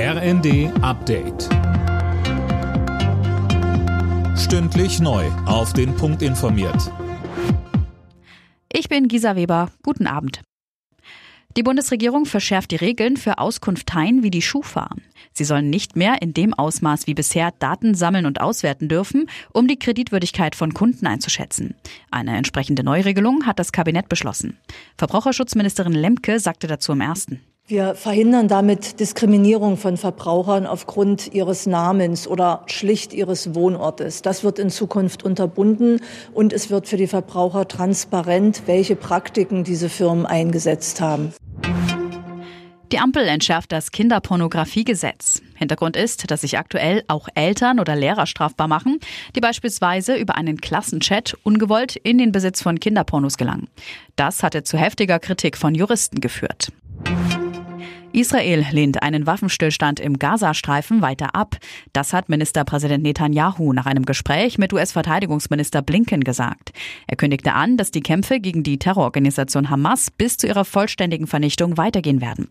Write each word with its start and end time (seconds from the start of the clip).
RND 0.00 0.70
Update. 0.80 1.48
Stündlich 4.38 5.00
neu. 5.00 5.26
Auf 5.44 5.72
den 5.72 5.96
Punkt 5.96 6.22
informiert. 6.22 6.92
Ich 8.72 8.88
bin 8.88 9.08
Gisa 9.08 9.34
Weber. 9.34 9.72
Guten 9.82 10.06
Abend. 10.06 10.42
Die 11.56 11.64
Bundesregierung 11.64 12.26
verschärft 12.26 12.70
die 12.70 12.76
Regeln 12.76 13.16
für 13.16 13.38
Auskunfteien 13.38 14.22
wie 14.22 14.30
die 14.30 14.40
Schufa. 14.40 14.88
Sie 15.32 15.42
sollen 15.42 15.68
nicht 15.68 15.96
mehr 15.96 16.22
in 16.22 16.32
dem 16.32 16.54
Ausmaß 16.54 17.08
wie 17.08 17.14
bisher 17.14 17.50
Daten 17.58 17.96
sammeln 17.96 18.26
und 18.26 18.40
auswerten 18.40 18.88
dürfen, 18.88 19.28
um 19.52 19.66
die 19.66 19.80
Kreditwürdigkeit 19.80 20.54
von 20.54 20.74
Kunden 20.74 21.08
einzuschätzen. 21.08 21.74
Eine 22.12 22.36
entsprechende 22.36 22.84
Neuregelung 22.84 23.46
hat 23.46 23.58
das 23.58 23.72
Kabinett 23.72 24.08
beschlossen. 24.08 24.58
Verbraucherschutzministerin 24.96 25.92
Lemke 25.92 26.38
sagte 26.38 26.68
dazu 26.68 26.92
im 26.92 27.00
ersten. 27.00 27.40
Wir 27.70 27.94
verhindern 27.94 28.48
damit 28.48 28.98
Diskriminierung 28.98 29.76
von 29.76 29.98
Verbrauchern 29.98 30.66
aufgrund 30.66 31.34
ihres 31.34 31.66
Namens 31.66 32.26
oder 32.26 32.62
schlicht 32.64 33.12
ihres 33.12 33.54
Wohnortes. 33.54 34.22
Das 34.22 34.42
wird 34.42 34.58
in 34.58 34.70
Zukunft 34.70 35.22
unterbunden 35.22 36.00
und 36.32 36.54
es 36.54 36.70
wird 36.70 36.88
für 36.88 36.96
die 36.96 37.06
Verbraucher 37.06 37.68
transparent, 37.68 38.62
welche 38.64 38.96
Praktiken 38.96 39.64
diese 39.64 39.90
Firmen 39.90 40.24
eingesetzt 40.24 41.02
haben. 41.02 41.34
Die 42.90 42.98
Ampel 43.00 43.28
entschärft 43.28 43.70
das 43.70 43.90
Kinderpornografiegesetz. 43.92 45.42
Hintergrund 45.54 45.94
ist, 45.94 46.30
dass 46.30 46.40
sich 46.40 46.56
aktuell 46.56 47.04
auch 47.06 47.28
Eltern 47.34 47.80
oder 47.80 47.96
Lehrer 47.96 48.24
strafbar 48.24 48.66
machen, 48.66 48.98
die 49.36 49.40
beispielsweise 49.40 50.16
über 50.16 50.38
einen 50.38 50.58
Klassenchat 50.58 51.36
ungewollt 51.42 51.96
in 51.96 52.16
den 52.16 52.32
Besitz 52.32 52.62
von 52.62 52.80
Kinderpornos 52.80 53.36
gelangen. 53.36 53.68
Das 54.16 54.42
hatte 54.42 54.62
zu 54.62 54.78
heftiger 54.78 55.18
Kritik 55.18 55.58
von 55.58 55.74
Juristen 55.74 56.22
geführt. 56.22 56.72
Israel 58.18 58.66
lehnt 58.72 59.00
einen 59.00 59.28
Waffenstillstand 59.28 60.00
im 60.00 60.18
Gazastreifen 60.18 61.02
weiter 61.02 61.36
ab. 61.36 61.56
Das 61.92 62.12
hat 62.12 62.28
Ministerpräsident 62.28 63.04
Netanyahu 63.04 63.72
nach 63.72 63.86
einem 63.86 64.04
Gespräch 64.04 64.58
mit 64.58 64.72
US-Verteidigungsminister 64.72 65.82
Blinken 65.82 66.24
gesagt. 66.24 66.72
Er 67.06 67.16
kündigte 67.16 67.52
an, 67.52 67.76
dass 67.76 67.92
die 67.92 68.00
Kämpfe 68.00 68.40
gegen 68.40 68.64
die 68.64 68.80
Terrororganisation 68.80 69.70
Hamas 69.70 70.10
bis 70.10 70.36
zu 70.36 70.48
ihrer 70.48 70.64
vollständigen 70.64 71.28
Vernichtung 71.28 71.76
weitergehen 71.76 72.20
werden. 72.20 72.48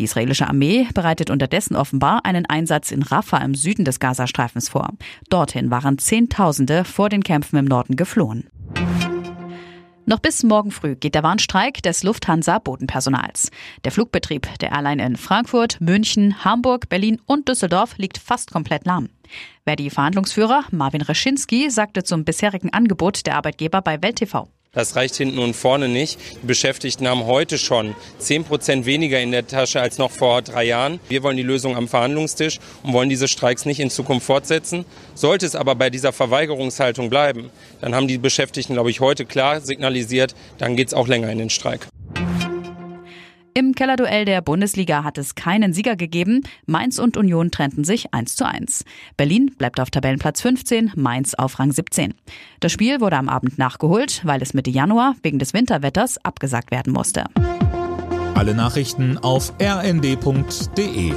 Die 0.00 0.04
israelische 0.04 0.48
Armee 0.48 0.88
bereitet 0.92 1.30
unterdessen 1.30 1.76
offenbar 1.76 2.24
einen 2.24 2.46
Einsatz 2.46 2.90
in 2.90 3.02
Rafah 3.02 3.44
im 3.44 3.54
Süden 3.54 3.84
des 3.84 4.00
Gazastreifens 4.00 4.68
vor. 4.68 4.90
Dorthin 5.30 5.70
waren 5.70 5.98
Zehntausende 5.98 6.82
vor 6.84 7.10
den 7.10 7.22
Kämpfen 7.22 7.58
im 7.58 7.66
Norden 7.66 7.94
geflohen. 7.94 8.50
Noch 10.08 10.20
bis 10.20 10.44
morgen 10.44 10.70
früh 10.70 10.94
geht 10.94 11.16
der 11.16 11.24
Warnstreik 11.24 11.82
des 11.82 12.04
Lufthansa-Bodenpersonals. 12.04 13.50
Der 13.84 13.90
Flugbetrieb 13.90 14.48
der 14.60 14.70
Airline 14.70 15.04
in 15.04 15.16
Frankfurt, 15.16 15.80
München, 15.80 16.44
Hamburg, 16.44 16.88
Berlin 16.88 17.20
und 17.26 17.48
Düsseldorf 17.48 17.98
liegt 17.98 18.18
fast 18.18 18.52
komplett 18.52 18.86
lahm. 18.86 19.08
Verdi-Verhandlungsführer 19.64 20.62
Marvin 20.70 21.02
Reschinski 21.02 21.70
sagte 21.70 22.04
zum 22.04 22.24
bisherigen 22.24 22.72
Angebot 22.72 23.26
der 23.26 23.34
Arbeitgeber 23.34 23.82
bei 23.82 24.00
Welt 24.00 24.16
TV. 24.16 24.48
Das 24.76 24.94
reicht 24.94 25.16
hinten 25.16 25.38
und 25.38 25.56
vorne 25.56 25.88
nicht. 25.88 26.20
Die 26.42 26.46
Beschäftigten 26.46 27.08
haben 27.08 27.24
heute 27.24 27.56
schon 27.56 27.96
10 28.18 28.44
Prozent 28.44 28.84
weniger 28.84 29.18
in 29.18 29.32
der 29.32 29.46
Tasche 29.46 29.80
als 29.80 29.96
noch 29.96 30.10
vor 30.10 30.42
drei 30.42 30.64
Jahren. 30.64 31.00
Wir 31.08 31.22
wollen 31.22 31.38
die 31.38 31.42
Lösung 31.42 31.74
am 31.74 31.88
Verhandlungstisch 31.88 32.60
und 32.82 32.92
wollen 32.92 33.08
diese 33.08 33.26
Streiks 33.26 33.64
nicht 33.64 33.80
in 33.80 33.88
Zukunft 33.88 34.26
fortsetzen. 34.26 34.84
Sollte 35.14 35.46
es 35.46 35.56
aber 35.56 35.76
bei 35.76 35.88
dieser 35.88 36.12
Verweigerungshaltung 36.12 37.08
bleiben, 37.08 37.48
dann 37.80 37.94
haben 37.94 38.06
die 38.06 38.18
Beschäftigten, 38.18 38.74
glaube 38.74 38.90
ich, 38.90 39.00
heute 39.00 39.24
klar 39.24 39.62
signalisiert, 39.62 40.34
dann 40.58 40.76
geht 40.76 40.88
es 40.88 40.94
auch 40.94 41.08
länger 41.08 41.30
in 41.30 41.38
den 41.38 41.48
Streik. 41.48 41.88
Im 43.56 43.74
Kellerduell 43.74 44.26
der 44.26 44.42
Bundesliga 44.42 45.02
hat 45.02 45.16
es 45.16 45.34
keinen 45.34 45.72
Sieger 45.72 45.96
gegeben. 45.96 46.42
Mainz 46.66 46.98
und 46.98 47.16
Union 47.16 47.50
trennten 47.50 47.84
sich 47.84 48.12
1 48.12 48.36
zu 48.36 48.46
1. 48.46 48.84
Berlin 49.16 49.54
bleibt 49.56 49.80
auf 49.80 49.88
Tabellenplatz 49.90 50.42
15, 50.42 50.92
Mainz 50.94 51.32
auf 51.32 51.58
Rang 51.58 51.72
17. 51.72 52.12
Das 52.60 52.70
Spiel 52.70 53.00
wurde 53.00 53.16
am 53.16 53.30
Abend 53.30 53.56
nachgeholt, 53.56 54.20
weil 54.26 54.42
es 54.42 54.52
Mitte 54.52 54.68
Januar 54.68 55.16
wegen 55.22 55.38
des 55.38 55.54
Winterwetters 55.54 56.22
abgesagt 56.22 56.70
werden 56.70 56.92
musste. 56.92 57.24
Alle 58.34 58.54
Nachrichten 58.54 59.16
auf 59.16 59.54
rnd.de 59.58 61.14